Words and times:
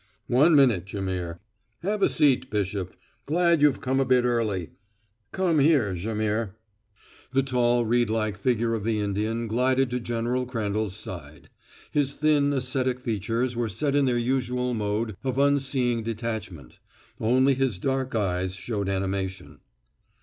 "One 0.25 0.55
minute, 0.55 0.85
Jaimihr! 0.85 1.37
Have 1.83 2.01
a 2.01 2.09
seat, 2.09 2.49
Bishop; 2.49 2.95
glad 3.27 3.61
you've 3.61 3.81
come 3.81 3.99
a 3.99 4.03
bit 4.05 4.23
early. 4.25 4.71
Come 5.31 5.59
here, 5.59 5.93
Jaimihr!" 5.93 6.55
The 7.33 7.43
tall 7.43 7.85
reedlike 7.85 8.35
figure 8.39 8.73
of 8.73 8.83
the 8.83 8.99
Indian 8.99 9.45
glided 9.47 9.91
to 9.91 9.99
General 9.99 10.47
Crandall's 10.47 10.95
side. 10.95 11.51
His 11.91 12.15
thin 12.15 12.51
ascetic 12.51 12.99
features 12.99 13.55
were 13.55 13.69
set 13.69 13.93
in 13.95 14.05
their 14.05 14.17
usual 14.17 14.73
mold 14.73 15.15
of 15.23 15.37
unseeing 15.37 16.01
detachment; 16.01 16.79
only 17.19 17.53
his 17.53 17.77
dark 17.77 18.15
eyes 18.15 18.55
showed 18.55 18.89
animation. 18.89 19.59